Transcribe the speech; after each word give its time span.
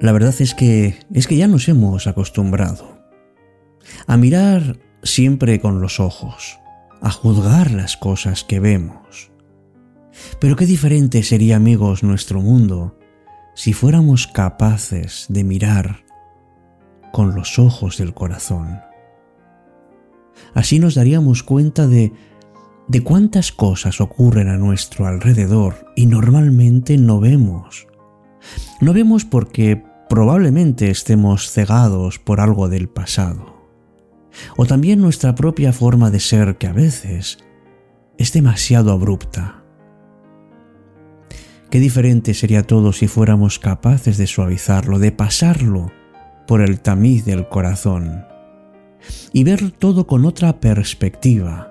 La 0.00 0.12
verdad 0.12 0.34
es 0.40 0.54
que 0.54 0.98
es 1.12 1.26
que 1.26 1.36
ya 1.36 1.46
nos 1.46 1.68
hemos 1.68 2.06
acostumbrado 2.06 2.98
a 4.06 4.16
mirar 4.16 4.78
siempre 5.02 5.60
con 5.60 5.80
los 5.80 6.00
ojos, 6.00 6.58
a 7.00 7.10
juzgar 7.10 7.70
las 7.70 7.96
cosas 7.96 8.44
que 8.44 8.60
vemos. 8.60 9.30
Pero 10.40 10.56
qué 10.56 10.66
diferente 10.66 11.22
sería, 11.22 11.56
amigos, 11.56 12.02
nuestro 12.02 12.40
mundo 12.40 12.98
si 13.54 13.72
fuéramos 13.72 14.26
capaces 14.26 15.26
de 15.28 15.44
mirar 15.44 16.04
con 17.12 17.34
los 17.34 17.58
ojos 17.58 17.98
del 17.98 18.14
corazón. 18.14 18.80
Así 20.54 20.78
nos 20.78 20.94
daríamos 20.94 21.42
cuenta 21.42 21.86
de 21.86 22.12
de 22.90 23.04
cuántas 23.04 23.52
cosas 23.52 24.00
ocurren 24.00 24.48
a 24.48 24.56
nuestro 24.56 25.06
alrededor 25.06 25.92
y 25.94 26.06
normalmente 26.06 26.98
no 26.98 27.20
vemos. 27.20 27.86
No 28.80 28.92
vemos 28.92 29.24
porque 29.24 29.84
probablemente 30.10 30.90
estemos 30.90 31.50
cegados 31.50 32.18
por 32.18 32.40
algo 32.40 32.68
del 32.68 32.90
pasado. 32.90 33.70
O 34.58 34.66
también 34.66 35.00
nuestra 35.00 35.34
propia 35.34 35.72
forma 35.72 36.10
de 36.10 36.20
ser 36.20 36.58
que 36.58 36.66
a 36.66 36.74
veces 36.74 37.38
es 38.18 38.32
demasiado 38.34 38.92
abrupta. 38.92 39.64
Qué 41.70 41.80
diferente 41.80 42.34
sería 42.34 42.66
todo 42.66 42.92
si 42.92 43.06
fuéramos 43.06 43.58
capaces 43.58 44.18
de 44.18 44.26
suavizarlo, 44.26 44.98
de 44.98 45.12
pasarlo 45.12 45.90
por 46.46 46.60
el 46.60 46.80
tamiz 46.80 47.24
del 47.24 47.48
corazón 47.48 48.26
y 49.32 49.44
ver 49.44 49.70
todo 49.70 50.06
con 50.06 50.26
otra 50.26 50.60
perspectiva 50.60 51.70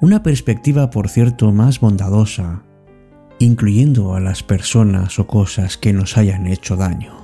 una 0.00 0.22
perspectiva, 0.22 0.90
por 0.90 1.08
cierto, 1.08 1.52
más 1.52 1.80
bondadosa, 1.80 2.62
incluyendo 3.38 4.14
a 4.14 4.20
las 4.20 4.42
personas 4.42 5.18
o 5.18 5.26
cosas 5.26 5.76
que 5.76 5.92
nos 5.92 6.16
hayan 6.16 6.46
hecho 6.46 6.76
daño. 6.76 7.19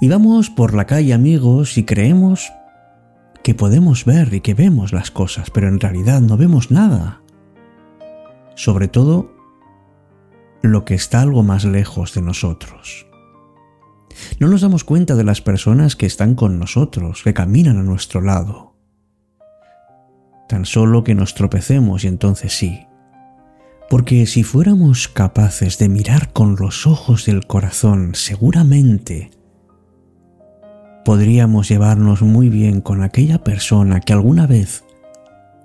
Y 0.00 0.08
vamos 0.08 0.50
por 0.50 0.74
la 0.74 0.86
calle, 0.86 1.14
amigos, 1.14 1.78
y 1.78 1.84
creemos 1.84 2.52
que 3.42 3.54
podemos 3.54 4.04
ver 4.04 4.32
y 4.34 4.40
que 4.40 4.54
vemos 4.54 4.92
las 4.92 5.10
cosas, 5.10 5.50
pero 5.50 5.68
en 5.68 5.80
realidad 5.80 6.20
no 6.20 6.36
vemos 6.36 6.70
nada. 6.70 7.20
Sobre 8.54 8.88
todo 8.88 9.32
lo 10.62 10.84
que 10.84 10.94
está 10.94 11.20
algo 11.20 11.42
más 11.42 11.64
lejos 11.64 12.14
de 12.14 12.22
nosotros. 12.22 13.06
No 14.38 14.48
nos 14.48 14.62
damos 14.62 14.84
cuenta 14.84 15.14
de 15.14 15.24
las 15.24 15.40
personas 15.40 15.96
que 15.96 16.06
están 16.06 16.34
con 16.34 16.58
nosotros, 16.58 17.22
que 17.22 17.34
caminan 17.34 17.78
a 17.78 17.82
nuestro 17.82 18.20
lado 18.20 18.74
tan 20.48 20.66
solo 20.66 21.04
que 21.04 21.14
nos 21.14 21.34
tropecemos 21.34 22.04
y 22.04 22.08
entonces 22.08 22.52
sí. 22.52 22.86
Porque 23.90 24.26
si 24.26 24.42
fuéramos 24.42 25.08
capaces 25.08 25.78
de 25.78 25.88
mirar 25.88 26.32
con 26.32 26.56
los 26.56 26.86
ojos 26.86 27.26
del 27.26 27.46
corazón, 27.46 28.12
seguramente 28.14 29.30
podríamos 31.04 31.68
llevarnos 31.68 32.22
muy 32.22 32.48
bien 32.48 32.80
con 32.80 33.02
aquella 33.02 33.42
persona 33.42 34.00
que 34.00 34.12
alguna 34.12 34.46
vez 34.46 34.84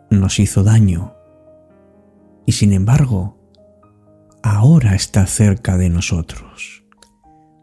nos 0.09 0.39
hizo 0.39 0.63
daño 0.63 1.15
y 2.45 2.53
sin 2.53 2.73
embargo 2.73 3.37
ahora 4.43 4.95
está 4.95 5.25
cerca 5.25 5.77
de 5.77 5.89
nosotros. 5.89 6.83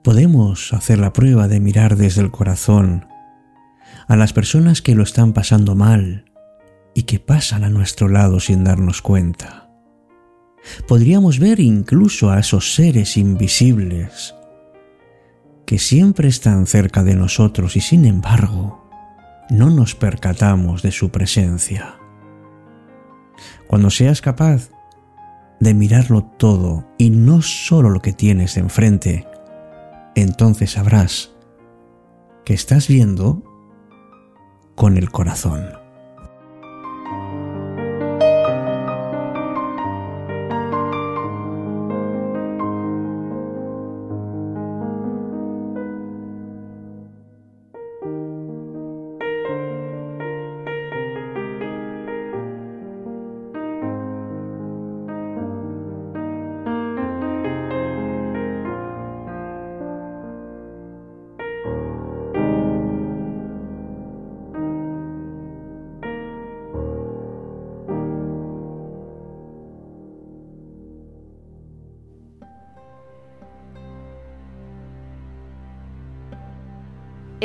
Podemos 0.03 0.73
hacer 0.73 0.99
la 0.99 1.13
prueba 1.13 1.49
de 1.49 1.61
mirar 1.61 1.97
desde 1.97 2.23
el 2.23 2.31
corazón 2.31 3.07
a 4.09 4.17
las 4.17 4.33
personas 4.33 4.83
que 4.83 4.95
lo 4.95 5.03
están 5.03 5.33
pasando 5.33 5.75
mal, 5.75 6.27
y 6.97 7.03
que 7.03 7.21
pasan 7.21 7.63
a 7.63 7.69
nuestro 7.69 8.09
lado 8.09 8.41
sin 8.41 8.65
darnos 8.65 9.03
cuenta. 9.03 9.69
Podríamos 10.89 11.39
ver 11.39 11.61
incluso 11.61 12.31
a 12.31 12.41
esos 12.41 12.75
seres 12.75 13.19
invisibles 13.19 14.35
que 15.67 15.79
siempre 15.79 16.29
están 16.29 16.67
cerca 16.67 17.03
de 17.03 17.15
nosotros 17.15 17.77
y 17.77 17.81
sin 17.81 18.05
embargo 18.07 18.89
no 19.51 19.69
nos 19.69 19.95
percatamos 19.95 20.83
de 20.83 20.93
su 20.93 21.11
presencia. 21.11 21.97
Cuando 23.67 23.91
seas 23.91 24.23
capaz 24.23 24.71
de 25.61 25.75
mirarlo 25.75 26.23
todo 26.23 26.87
y 26.99 27.11
no 27.11 27.43
solo 27.43 27.91
lo 27.91 28.01
que 28.01 28.13
tienes 28.13 28.57
enfrente, 28.57 29.27
entonces 30.15 30.73
sabrás 30.73 31.33
que 32.45 32.55
estás 32.55 32.87
viendo 32.87 33.43
con 34.77 34.97
el 34.97 35.11
corazón. 35.11 35.76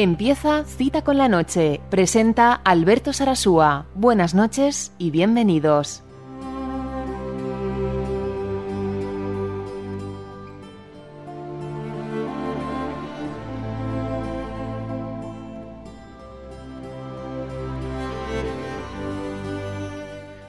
Empieza 0.04 0.64
Cita 0.64 1.04
con 1.04 1.20
la 1.20 1.28
Noche. 1.28 1.80
Presenta 1.92 2.54
Alberto 2.54 3.14
Sarasúa. 3.14 3.86
Buenas 3.94 4.34
noches 4.34 4.94
y 4.98 5.12
bienvenidos. 5.12 6.02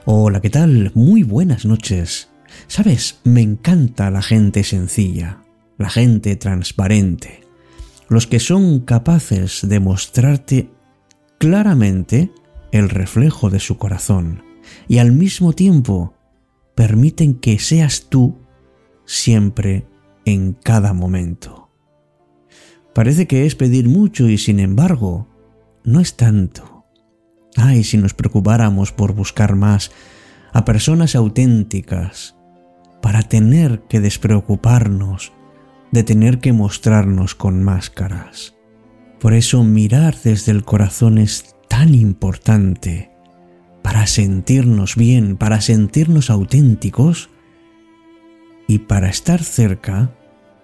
Hola, 0.05 0.41
¿qué 0.41 0.49
tal? 0.49 0.91
Muy 0.95 1.21
buenas 1.21 1.63
noches. 1.63 2.31
Sabes, 2.65 3.19
me 3.23 3.41
encanta 3.41 4.09
la 4.09 4.23
gente 4.23 4.63
sencilla, 4.63 5.43
la 5.77 5.91
gente 5.91 6.37
transparente 6.37 7.42
los 8.13 8.27
que 8.27 8.39
son 8.39 8.79
capaces 8.81 9.67
de 9.67 9.79
mostrarte 9.79 10.69
claramente 11.39 12.31
el 12.71 12.89
reflejo 12.89 13.49
de 13.49 13.59
su 13.59 13.77
corazón 13.77 14.43
y 14.87 14.99
al 14.99 15.11
mismo 15.11 15.53
tiempo 15.53 16.13
permiten 16.75 17.33
que 17.33 17.57
seas 17.57 18.07
tú 18.09 18.37
siempre 19.05 19.87
en 20.25 20.53
cada 20.53 20.93
momento. 20.93 21.69
Parece 22.93 23.27
que 23.27 23.45
es 23.47 23.55
pedir 23.55 23.89
mucho 23.89 24.29
y 24.29 24.37
sin 24.37 24.59
embargo 24.59 25.27
no 25.83 25.99
es 25.99 26.15
tanto. 26.15 26.85
Ay, 27.55 27.83
si 27.83 27.97
nos 27.97 28.13
preocupáramos 28.13 28.91
por 28.91 29.13
buscar 29.13 29.55
más 29.55 29.91
a 30.51 30.65
personas 30.65 31.15
auténticas 31.15 32.35
para 33.01 33.23
tener 33.23 33.81
que 33.89 33.99
despreocuparnos 33.99 35.33
de 35.93 36.03
tener 36.03 36.39
que 36.39 36.53
mostrarnos 36.53 37.35
con 37.35 37.63
máscaras. 37.63 38.55
Por 39.19 39.35
eso 39.35 39.63
mirar 39.63 40.17
desde 40.23 40.51
el 40.51 40.63
corazón 40.63 41.19
es 41.19 41.55
tan 41.69 41.93
importante 41.93 43.11
para 43.83 44.07
sentirnos 44.07 44.95
bien, 44.95 45.37
para 45.37 45.61
sentirnos 45.61 46.31
auténticos 46.31 47.29
y 48.67 48.79
para 48.79 49.07
estar 49.07 49.43
cerca 49.43 50.15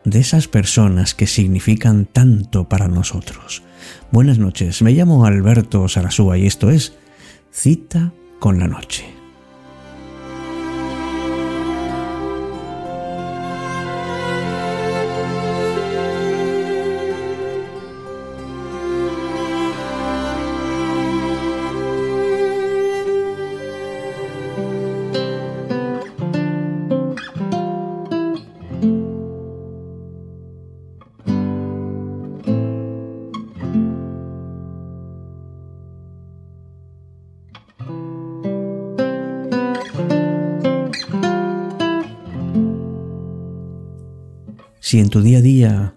de 0.03 0.19
esas 0.19 0.47
personas 0.47 1.13
que 1.13 1.27
significan 1.27 2.05
tanto 2.05 2.67
para 2.67 2.87
nosotros. 2.87 3.61
Buenas 4.11 4.39
noches, 4.39 4.81
me 4.81 4.93
llamo 4.93 5.25
Alberto 5.25 5.87
Sarasúa 5.87 6.39
y 6.39 6.47
esto 6.47 6.71
es 6.71 6.93
Cita 7.51 8.13
con 8.39 8.57
la 8.57 8.67
Noche. 8.67 9.18
Si 44.89 44.99
en 44.99 45.09
tu 45.09 45.21
día 45.21 45.37
a 45.37 45.41
día 45.41 45.95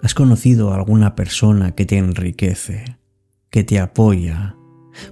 ¿Has 0.00 0.14
conocido 0.14 0.70
a 0.70 0.76
alguna 0.76 1.16
persona 1.16 1.72
que 1.72 1.84
te 1.84 1.98
enriquece, 1.98 2.96
que 3.50 3.64
te 3.64 3.80
apoya, 3.80 4.54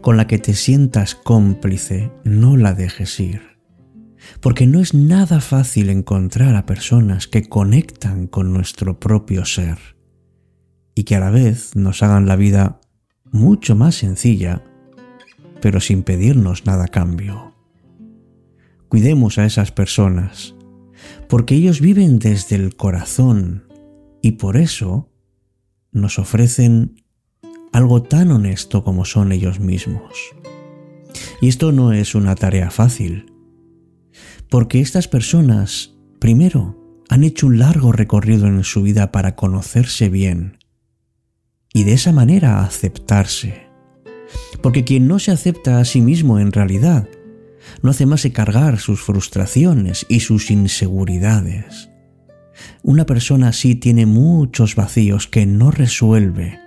con 0.02 0.16
la 0.16 0.28
que 0.28 0.38
te 0.38 0.54
sientas 0.54 1.16
cómplice? 1.16 2.12
No 2.22 2.56
la 2.56 2.74
dejes 2.74 3.18
ir. 3.18 3.42
Porque 4.40 4.68
no 4.68 4.78
es 4.78 4.94
nada 4.94 5.40
fácil 5.40 5.90
encontrar 5.90 6.54
a 6.54 6.64
personas 6.64 7.26
que 7.26 7.42
conectan 7.48 8.28
con 8.28 8.52
nuestro 8.52 9.00
propio 9.00 9.44
ser 9.46 9.78
y 10.94 11.02
que 11.02 11.16
a 11.16 11.20
la 11.20 11.30
vez 11.30 11.74
nos 11.74 12.04
hagan 12.04 12.28
la 12.28 12.36
vida 12.36 12.78
mucho 13.32 13.74
más 13.74 13.96
sencilla, 13.96 14.62
pero 15.60 15.80
sin 15.80 16.04
pedirnos 16.04 16.66
nada 16.66 16.86
cambio. 16.86 17.52
Cuidemos 18.88 19.38
a 19.38 19.44
esas 19.44 19.72
personas, 19.72 20.54
porque 21.28 21.54
ellos 21.54 21.80
viven 21.80 22.18
desde 22.18 22.56
el 22.56 22.76
corazón 22.76 23.64
y 24.20 24.32
por 24.32 24.56
eso 24.56 25.10
nos 25.92 26.18
ofrecen 26.18 27.02
algo 27.72 28.02
tan 28.02 28.30
honesto 28.30 28.84
como 28.84 29.04
son 29.04 29.32
ellos 29.32 29.60
mismos. 29.60 30.12
Y 31.40 31.48
esto 31.48 31.72
no 31.72 31.92
es 31.92 32.14
una 32.14 32.34
tarea 32.34 32.70
fácil, 32.70 33.32
porque 34.48 34.80
estas 34.80 35.08
personas, 35.08 35.94
primero, 36.18 36.78
han 37.08 37.24
hecho 37.24 37.46
un 37.46 37.58
largo 37.58 37.92
recorrido 37.92 38.46
en 38.46 38.64
su 38.64 38.82
vida 38.82 39.12
para 39.12 39.34
conocerse 39.34 40.08
bien 40.08 40.58
y 41.72 41.84
de 41.84 41.94
esa 41.94 42.12
manera 42.12 42.62
aceptarse. 42.62 43.66
Porque 44.62 44.84
quien 44.84 45.08
no 45.08 45.18
se 45.18 45.30
acepta 45.30 45.78
a 45.78 45.84
sí 45.84 46.00
mismo 46.00 46.38
en 46.38 46.52
realidad 46.52 47.08
no 47.82 47.90
hace 47.90 48.06
más 48.06 48.22
que 48.22 48.32
cargar 48.32 48.78
sus 48.78 49.02
frustraciones 49.02 50.06
y 50.08 50.20
sus 50.20 50.50
inseguridades. 50.50 51.90
Una 52.82 53.06
persona 53.06 53.48
así 53.48 53.74
tiene 53.74 54.06
muchos 54.06 54.76
vacíos 54.76 55.26
que 55.26 55.46
no 55.46 55.70
resuelve 55.70 56.58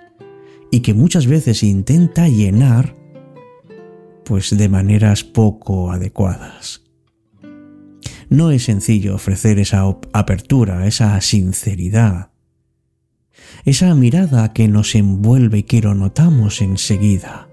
y 0.70 0.80
que 0.80 0.94
muchas 0.94 1.26
veces 1.26 1.62
intenta 1.62 2.28
llenar 2.28 2.94
pues 4.24 4.56
de 4.56 4.68
maneras 4.68 5.22
poco 5.22 5.92
adecuadas. 5.92 6.82
No 8.28 8.50
es 8.50 8.64
sencillo 8.64 9.14
ofrecer 9.14 9.60
esa 9.60 9.84
apertura, 10.12 10.86
esa 10.86 11.20
sinceridad, 11.20 12.32
esa 13.64 13.94
mirada 13.94 14.52
que 14.52 14.66
nos 14.66 14.96
envuelve 14.96 15.58
y 15.58 15.62
que 15.62 15.80
lo 15.80 15.94
notamos 15.94 16.60
enseguida. 16.60 17.48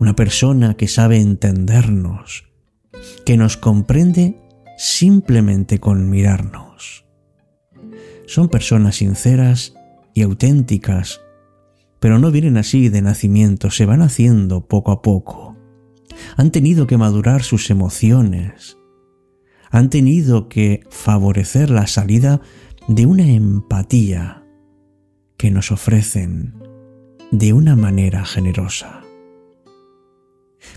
Una 0.00 0.16
persona 0.16 0.78
que 0.78 0.88
sabe 0.88 1.18
entendernos, 1.18 2.46
que 3.26 3.36
nos 3.36 3.58
comprende 3.58 4.40
simplemente 4.78 5.78
con 5.78 6.08
mirarnos. 6.08 7.04
Son 8.26 8.48
personas 8.48 8.96
sinceras 8.96 9.74
y 10.14 10.22
auténticas, 10.22 11.20
pero 12.00 12.18
no 12.18 12.30
vienen 12.30 12.56
así 12.56 12.88
de 12.88 13.02
nacimiento, 13.02 13.70
se 13.70 13.84
van 13.84 14.00
haciendo 14.00 14.66
poco 14.66 14.90
a 14.90 15.02
poco. 15.02 15.58
Han 16.38 16.50
tenido 16.50 16.86
que 16.86 16.96
madurar 16.96 17.42
sus 17.42 17.68
emociones, 17.68 18.78
han 19.70 19.90
tenido 19.90 20.48
que 20.48 20.80
favorecer 20.88 21.68
la 21.68 21.86
salida 21.86 22.40
de 22.88 23.04
una 23.04 23.30
empatía 23.30 24.46
que 25.36 25.50
nos 25.50 25.70
ofrecen 25.70 26.54
de 27.30 27.52
una 27.52 27.76
manera 27.76 28.24
generosa. 28.24 28.99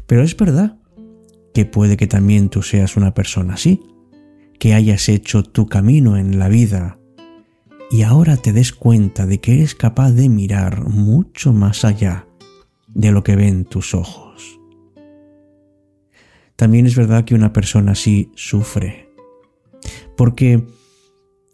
Pero 0.08 0.24
es 0.24 0.36
verdad 0.38 0.78
que 1.54 1.66
puede 1.66 1.98
que 1.98 2.08
también 2.08 2.50
tú 2.50 2.62
seas 2.62 2.98
una 2.98 3.14
persona 3.14 3.56
así, 3.56 3.82
que 4.60 4.74
hayas 4.74 5.10
hecho 5.10 5.44
tu 5.44 5.68
camino 5.68 6.18
en 6.18 6.40
la 6.40 6.50
vida 6.50 7.00
y 7.92 8.02
ahora 8.02 8.38
te 8.38 8.54
des 8.54 8.74
cuenta 8.74 9.28
de 9.28 9.40
que 9.40 9.54
eres 9.54 9.76
capaz 9.76 10.12
de 10.14 10.28
mirar 10.28 10.90
mucho 10.90 11.54
más 11.54 11.86
allá 11.86 12.28
de 12.88 13.12
lo 13.12 13.24
que 13.24 13.36
ven 13.36 13.66
tus 13.66 13.94
ojos. 13.94 14.60
También 16.56 16.86
es 16.86 16.96
verdad 16.96 17.26
que 17.26 17.36
una 17.36 17.54
persona 17.54 17.92
así 17.92 18.32
sufre, 18.36 19.10
porque 20.18 20.66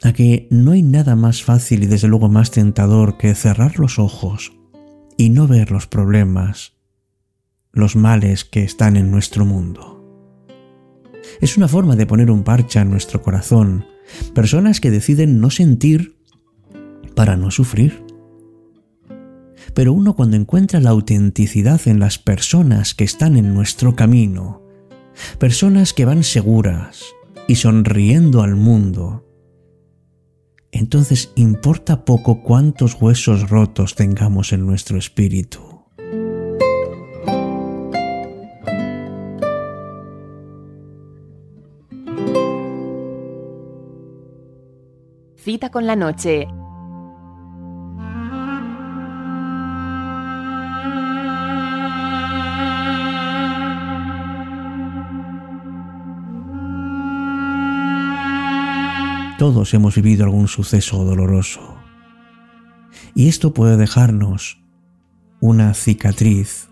a 0.02 0.14
que 0.14 0.48
no 0.50 0.72
hay 0.72 0.82
nada 0.82 1.16
más 1.16 1.44
fácil 1.44 1.84
y 1.84 1.88
desde 1.88 2.08
luego 2.08 2.30
más 2.30 2.52
tentador 2.52 3.18
que 3.18 3.36
cerrar 3.36 3.80
los 3.80 4.00
ojos 4.00 4.54
y 5.18 5.30
no 5.30 5.48
ver 5.48 5.72
los 5.72 5.88
problemas, 5.88 6.79
los 7.80 7.96
males 7.96 8.46
que 8.46 8.64
están 8.64 8.98
en 8.98 9.12
nuestro 9.12 9.46
mundo. 9.46 10.00
Es 11.42 11.58
una 11.58 11.68
forma 11.68 11.96
de 11.96 12.06
poner 12.06 12.32
un 12.32 12.44
parche 12.44 12.80
en 12.80 12.92
nuestro 12.92 13.22
corazón, 13.22 13.86
personas 14.34 14.82
que 14.82 14.92
deciden 14.92 15.40
no 15.40 15.50
sentir 15.50 16.18
para 17.16 17.36
no 17.36 17.52
sufrir. 17.52 18.04
Pero 19.74 19.94
uno 19.94 20.16
cuando 20.16 20.36
encuentra 20.36 20.80
la 20.80 20.90
autenticidad 20.90 21.82
en 21.86 22.00
las 22.00 22.18
personas 22.18 22.94
que 22.94 23.04
están 23.04 23.38
en 23.38 23.54
nuestro 23.54 23.96
camino, 23.96 24.64
personas 25.38 25.94
que 25.94 26.06
van 26.06 26.24
seguras 26.24 27.04
y 27.48 27.56
sonriendo 27.56 28.42
al 28.42 28.56
mundo, 28.56 29.26
entonces 30.72 31.32
importa 31.36 32.06
poco 32.06 32.42
cuántos 32.44 32.96
huesos 33.00 33.50
rotos 33.50 33.96
tengamos 33.96 34.54
en 34.54 34.66
nuestro 34.66 34.98
espíritu. 34.98 35.69
Con 45.68 45.86
la 45.86 45.96
noche 45.98 46.48
Todos 59.38 59.74
hemos 59.74 59.96
vivido 59.96 60.24
algún 60.24 60.48
suceso 60.48 61.04
doloroso. 61.04 61.78
Y 63.14 63.28
esto 63.28 63.54
puede 63.54 63.78
dejarnos 63.78 64.62
una 65.40 65.74
cicatriz 65.74 66.70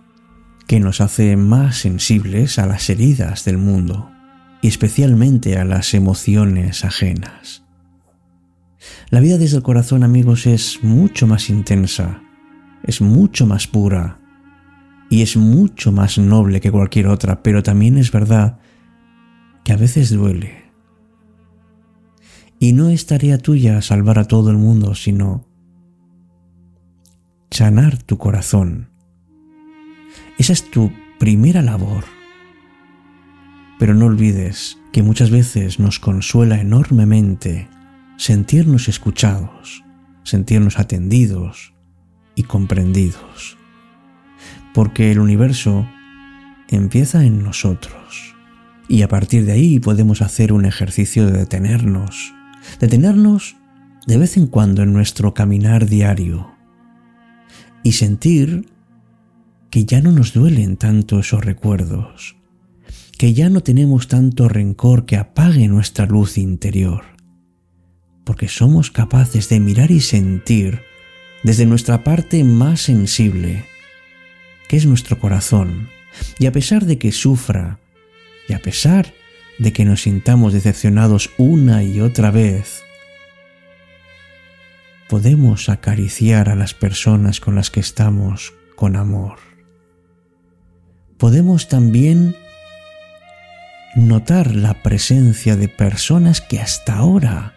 que 0.66 0.80
nos 0.80 1.02
hace 1.02 1.36
más 1.38 1.78
sensibles 1.78 2.58
a 2.58 2.66
las 2.66 2.90
heridas 2.90 3.46
del 3.46 3.58
mundo 3.58 4.12
y 4.62 4.68
especialmente 4.68 5.58
a 5.58 5.66
las 5.66 5.94
emociones 5.94 6.84
ajenas. 6.84 7.67
La 9.10 9.20
vida 9.20 9.38
desde 9.38 9.58
el 9.58 9.64
corazón, 9.64 10.04
amigos, 10.04 10.46
es 10.48 10.84
mucho 10.84 11.28
más 11.28 11.50
intensa, 11.50 12.22
es 12.84 13.02
mucho 13.02 13.46
más 13.46 13.68
pura 13.68 14.20
y 15.10 15.22
es 15.22 15.38
mucho 15.38 15.92
más 15.92 16.18
noble 16.18 16.60
que 16.62 16.72
cualquier 16.72 17.08
otra, 17.08 17.42
pero 17.42 17.64
también 17.64 17.98
es 17.98 18.12
verdad 18.12 18.60
que 19.64 19.74
a 19.74 19.78
veces 19.78 20.12
duele 20.12 20.68
y 22.60 22.74
no 22.74 22.90
es 22.90 23.06
tarea 23.06 23.38
tuya 23.38 23.82
salvar 23.82 24.20
a 24.20 24.26
todo 24.26 24.50
el 24.50 24.58
mundo, 24.58 24.96
sino 24.96 25.46
sanar 27.52 28.02
tu 28.02 28.18
corazón. 28.18 28.90
Esa 30.38 30.54
es 30.54 30.70
tu 30.70 30.92
primera 31.20 31.62
labor. 31.62 32.04
Pero 33.80 33.94
no 33.94 34.08
olvides 34.08 34.80
que 34.92 35.04
muchas 35.04 35.30
veces 35.30 35.80
nos 35.80 36.00
consuela 36.00 36.60
enormemente 36.60 37.70
sentirnos 38.18 38.88
escuchados, 38.88 39.84
sentirnos 40.24 40.80
atendidos 40.80 41.74
y 42.36 42.44
comprendidos. 42.44 43.58
Porque 44.74 45.12
el 45.12 45.20
universo 45.20 45.88
empieza 46.68 47.24
en 47.24 47.44
nosotros. 47.44 48.36
Y 48.90 49.02
a 49.02 49.08
partir 49.08 49.46
de 49.46 49.54
ahí 49.54 49.80
podemos 49.80 50.22
hacer 50.22 50.54
un 50.54 50.66
ejercicio 50.66 51.26
de 51.26 51.40
detenernos 51.40 52.34
detenernos 52.80 53.56
de 54.06 54.18
vez 54.18 54.38
en 54.38 54.48
cuando 54.48 54.84
en 54.84 54.94
nuestro 54.94 55.34
caminar 55.34 55.88
diario 55.88 56.52
y 57.84 57.94
sentir 57.94 58.70
que 59.70 59.86
ya 59.86 60.02
no 60.02 60.12
nos 60.12 60.34
duelen 60.34 60.78
tanto 60.78 61.20
esos 61.20 61.44
recuerdos, 61.44 62.38
que 63.18 63.34
ya 63.34 63.50
no 63.50 63.62
tenemos 63.62 64.08
tanto 64.08 64.48
rencor 64.48 65.06
que 65.06 65.18
apague 65.18 65.68
nuestra 65.68 66.06
luz 66.06 66.38
interior, 66.38 67.04
porque 68.28 68.50
somos 68.50 68.92
capaces 68.92 69.48
de 69.48 69.62
mirar 69.62 69.90
y 69.90 70.02
sentir 70.02 70.84
desde 71.44 71.66
nuestra 71.66 72.04
parte 72.04 72.44
más 72.44 72.82
sensible, 72.82 73.64
que 74.68 74.76
es 74.76 74.86
nuestro 74.86 75.18
corazón, 75.18 75.90
y 76.38 76.46
a 76.46 76.52
pesar 76.52 76.86
de 76.86 76.98
que 76.98 77.14
sufra, 77.14 77.80
y 78.50 78.54
a 78.54 78.62
pesar 78.62 79.14
de 79.60 79.72
que 79.72 79.86
nos 79.86 80.02
sintamos 80.02 80.52
decepcionados 80.52 81.30
una 81.38 81.84
y 81.84 82.02
otra 82.02 82.30
vez, 82.30 82.84
podemos 85.08 85.70
acariciar 85.70 86.50
a 86.50 86.56
las 86.56 86.74
personas 86.74 87.40
con 87.40 87.56
las 87.56 87.72
que 87.72 87.80
estamos 87.80 88.54
con 88.76 88.98
amor. 88.98 89.40
Podemos 91.18 91.70
también 91.70 92.36
notar 93.96 94.54
la 94.54 94.84
presencia 94.84 95.56
de 95.56 95.70
personas 95.70 96.42
que 96.42 96.60
hasta 96.60 96.98
ahora 96.98 97.57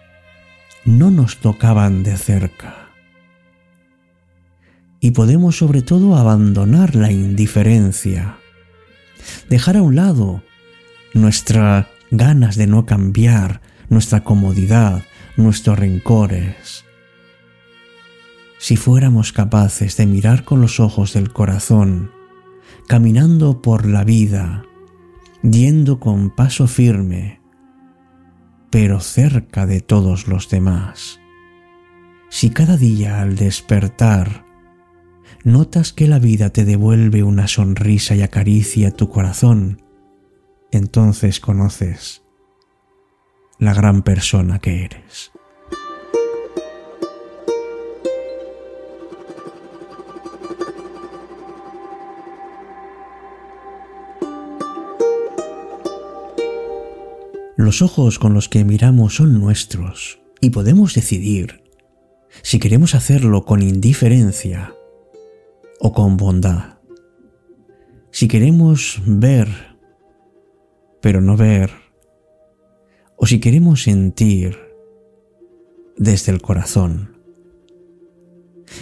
no 0.84 1.10
nos 1.10 1.38
tocaban 1.38 2.02
de 2.02 2.16
cerca. 2.16 2.88
Y 5.00 5.12
podemos 5.12 5.56
sobre 5.56 5.82
todo 5.82 6.16
abandonar 6.16 6.94
la 6.94 7.10
indiferencia, 7.10 8.37
dejar 9.49 9.76
a 9.76 9.82
un 9.82 9.96
lado 9.96 10.42
nuestras 11.14 11.87
ganas 12.10 12.56
de 12.56 12.66
no 12.66 12.87
cambiar, 12.87 13.60
nuestra 13.88 14.25
comodidad, 14.25 15.02
nuestros 15.37 15.78
rencores. 15.78 16.84
Si 18.58 18.76
fuéramos 18.76 19.32
capaces 19.32 19.96
de 19.96 20.06
mirar 20.06 20.44
con 20.44 20.60
los 20.60 20.80
ojos 20.80 21.14
del 21.14 21.32
corazón, 21.32 22.10
caminando 22.87 23.62
por 23.62 23.87
la 23.87 24.04
vida, 24.04 24.64
yendo 25.42 25.99
con 25.99 26.30
paso 26.30 26.66
firme, 26.66 27.39
pero 28.71 29.00
cerca 29.00 29.67
de 29.67 29.81
todos 29.81 30.29
los 30.29 30.49
demás. 30.49 31.21
Si 32.29 32.50
cada 32.50 32.77
día 32.77 33.21
al 33.21 33.37
despertar 33.37 34.47
notas 35.45 35.93
que 35.93 36.07
la 36.07 36.19
vida 36.19 36.50
te 36.50 36.65
devuelve 36.65 37.23
una 37.23 37.49
sonrisa 37.49 38.15
y 38.15 38.23
acaricia 38.23 38.93
tu 38.93 39.11
corazón, 39.11 39.83
entonces 40.71 41.41
conoces 41.41 42.23
la 43.59 43.75
gran 43.75 44.03
persona 44.03 44.59
que 44.61 44.85
eres. 44.85 45.33
Los 57.61 57.83
ojos 57.83 58.19
con 58.19 58.33
los 58.33 58.49
que 58.49 58.64
miramos 58.64 59.17
son 59.17 59.38
nuestros 59.38 60.19
y 60.40 60.49
podemos 60.49 60.95
decidir 60.95 61.62
si 62.40 62.59
queremos 62.59 62.95
hacerlo 62.95 63.45
con 63.45 63.61
indiferencia 63.61 64.75
o 65.79 65.93
con 65.93 66.17
bondad. 66.17 66.79
Si 68.12 68.29
queremos 68.29 69.02
ver, 69.05 69.76
pero 71.02 71.21
no 71.21 71.37
ver, 71.37 71.71
o 73.17 73.26
si 73.26 73.40
queremos 73.40 73.83
sentir 73.83 74.57
desde 75.99 76.33
el 76.33 76.40
corazón. 76.40 77.19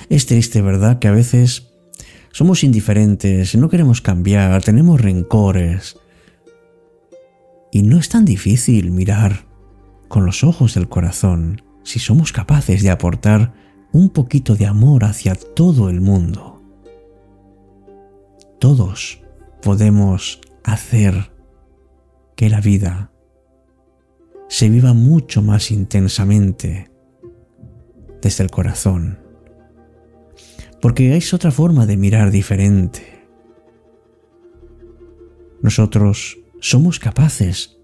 Es 0.08 0.26
triste, 0.26 0.62
¿verdad?, 0.62 1.00
que 1.00 1.08
a 1.08 1.12
veces 1.12 1.72
somos 2.30 2.62
indiferentes, 2.62 3.56
no 3.56 3.70
queremos 3.70 4.00
cambiar, 4.00 4.62
tenemos 4.62 5.00
rencores, 5.00 5.96
y 7.70 7.82
no 7.82 7.98
es 7.98 8.08
tan 8.08 8.24
difícil 8.24 8.90
mirar 8.90 9.46
con 10.08 10.24
los 10.26 10.44
ojos 10.44 10.74
del 10.74 10.88
corazón 10.88 11.62
si 11.82 11.98
somos 11.98 12.32
capaces 12.32 12.82
de 12.82 12.90
aportar 12.90 13.52
un 13.92 14.10
poquito 14.10 14.54
de 14.54 14.66
amor 14.66 15.04
hacia 15.04 15.34
todo 15.34 15.88
el 15.88 16.00
mundo. 16.00 16.62
Todos 18.58 19.22
podemos 19.62 20.40
hacer 20.64 21.32
que 22.36 22.48
la 22.48 22.60
vida 22.60 23.12
se 24.48 24.68
viva 24.68 24.94
mucho 24.94 25.42
más 25.42 25.70
intensamente 25.70 26.90
desde 28.22 28.44
el 28.44 28.50
corazón. 28.50 29.18
Porque 30.80 31.16
es 31.16 31.34
otra 31.34 31.50
forma 31.50 31.86
de 31.86 31.96
mirar 31.96 32.30
diferente. 32.30 33.26
Nosotros 35.60 36.38
somos 36.60 36.98
capaces 36.98 37.78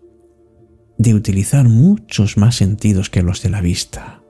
de 0.98 1.14
utilizar 1.14 1.68
muchos 1.68 2.36
más 2.36 2.56
sentidos 2.56 3.10
que 3.10 3.22
los 3.22 3.42
de 3.42 3.50
la 3.50 3.60
vista. 3.60 4.22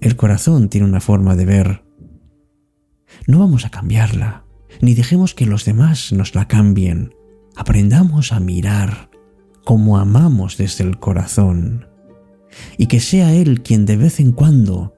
El 0.00 0.16
corazón 0.16 0.68
tiene 0.68 0.86
una 0.86 1.00
forma 1.00 1.36
de 1.36 1.44
ver. 1.46 1.84
No 3.26 3.38
vamos 3.38 3.64
a 3.64 3.70
cambiarla, 3.70 4.44
ni 4.80 4.94
dejemos 4.94 5.34
que 5.34 5.46
los 5.46 5.64
demás 5.64 6.12
nos 6.12 6.34
la 6.34 6.48
cambien. 6.48 7.14
Aprendamos 7.56 8.32
a 8.32 8.40
mirar 8.40 9.10
como 9.64 9.98
amamos 9.98 10.56
desde 10.56 10.84
el 10.84 10.98
corazón 10.98 11.88
y 12.78 12.86
que 12.86 13.00
sea 13.00 13.32
Él 13.34 13.62
quien 13.62 13.86
de 13.86 13.96
vez 13.96 14.20
en 14.20 14.32
cuando 14.32 14.94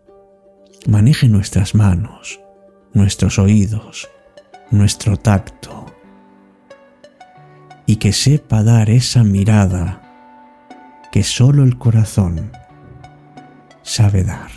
maneje 0.86 1.28
nuestras 1.28 1.74
manos, 1.74 2.40
nuestros 2.92 3.38
oídos, 3.38 4.08
nuestro 4.70 5.16
tacto 5.16 5.87
y 7.88 7.96
que 7.96 8.12
sepa 8.12 8.62
dar 8.62 8.90
esa 8.90 9.24
mirada 9.24 10.02
que 11.10 11.24
solo 11.24 11.64
el 11.64 11.78
corazón 11.78 12.52
sabe 13.82 14.24
dar. 14.24 14.50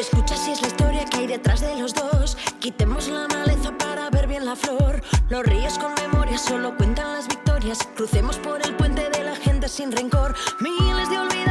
Escucha 0.00 0.34
si 0.34 0.52
es 0.52 0.62
la 0.62 0.68
historia 0.68 1.04
que 1.04 1.18
hay 1.18 1.26
detrás 1.26 1.60
de 1.60 1.78
los 1.78 1.92
dos. 1.92 2.38
Quitemos 2.60 3.08
la 3.08 3.28
maleza 3.28 3.76
para 3.76 4.08
ver 4.08 4.26
bien 4.26 4.46
la 4.46 4.56
flor. 4.56 5.02
Los 5.28 5.44
ríos 5.44 5.78
con 5.78 5.92
memoria 5.92 6.38
solo 6.38 6.74
cuentan 6.78 7.12
las 7.12 7.28
victorias. 7.28 7.86
Crucemos 7.94 8.38
por 8.38 8.66
el 8.66 8.74
puente 8.76 9.10
de 9.10 9.22
la 9.22 9.36
gente 9.36 9.68
sin 9.68 9.92
rencor. 9.92 10.34
Miles 10.60 11.10
de 11.10 11.18
olvidados 11.18 11.43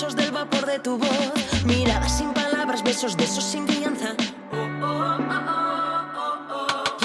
versos 0.00 0.16
del 0.16 0.30
vapor 0.30 0.64
de 0.64 0.78
tu 0.78 0.96
voz. 0.96 1.64
Miradas 1.66 2.16
sin 2.16 2.32
palabras, 2.32 2.82
besos 2.82 3.18
de 3.18 3.24
esos 3.24 3.44
sin 3.44 3.66
crianza. 3.66 4.14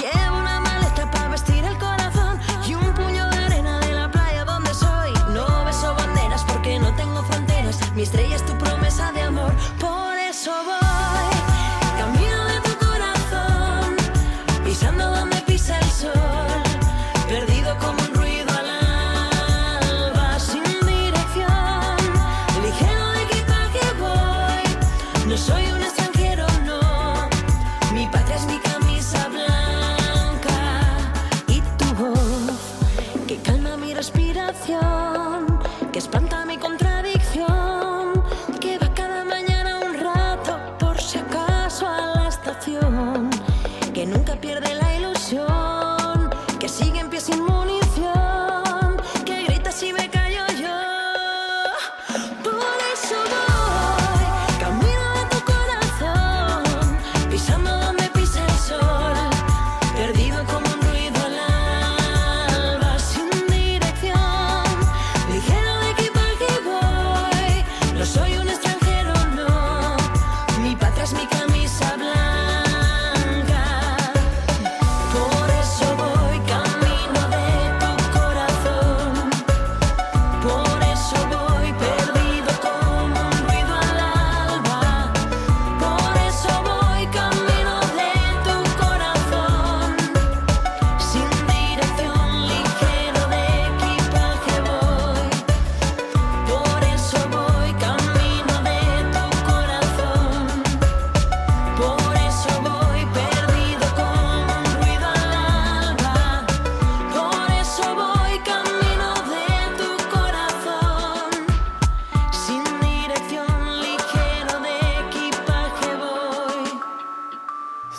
Llevo 0.00 0.38
una 0.38 0.60
maleta 0.60 1.10
para 1.10 1.28
vestir 1.28 1.62
el 1.64 1.76
corazón 1.76 2.40
y 2.66 2.74
un 2.74 2.94
puño 2.94 3.28
de 3.28 3.36
arena 3.36 3.80
de 3.80 3.92
la 3.92 4.10
playa 4.10 4.46
donde 4.46 4.72
soy. 4.72 5.12
No 5.34 5.64
beso 5.66 5.94
banderas 5.94 6.42
porque 6.44 6.78
no 6.78 6.94
tengo 6.94 7.22
fronteras. 7.24 7.78
Mi 7.94 8.02
estrella 8.04 8.36
es 8.36 8.46
tu 8.46 8.56
promesa 8.56 9.12
de 9.12 9.22
amor. 9.22 9.52
Por 9.78 10.16
eso 10.16 10.52
voy. 10.64 11.36
Camino 11.98 12.44
de 12.46 12.60
tu 12.66 12.86
corazón. 12.86 13.96
Pisando 14.64 15.15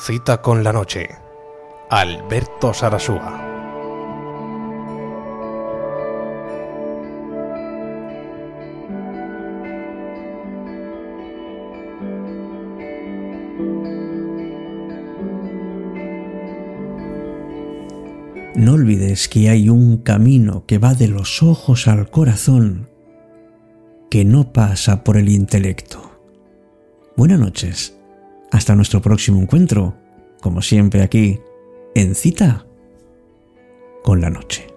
Cita 0.07 0.41
con 0.41 0.63
la 0.63 0.71
noche. 0.71 1.09
Alberto 1.89 2.73
Sarasúa. 2.73 3.43
No 18.55 18.71
olvides 18.75 19.27
que 19.27 19.49
hay 19.49 19.67
un 19.67 19.97
camino 19.97 20.65
que 20.65 20.77
va 20.77 20.93
de 20.93 21.09
los 21.09 21.43
ojos 21.43 21.89
al 21.89 22.09
corazón 22.09 22.87
que 24.09 24.23
no 24.23 24.53
pasa 24.53 25.03
por 25.03 25.17
el 25.17 25.27
intelecto. 25.27 25.99
Buenas 27.17 27.41
noches. 27.41 27.96
Hasta 28.51 28.75
nuestro 28.75 29.01
próximo 29.01 29.41
encuentro, 29.41 29.95
como 30.41 30.61
siempre 30.61 31.01
aquí, 31.01 31.39
en 31.95 32.15
cita 32.15 32.65
con 34.03 34.21
la 34.21 34.29
noche. 34.29 34.67